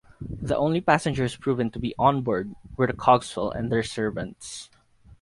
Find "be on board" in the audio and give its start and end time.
1.79-2.55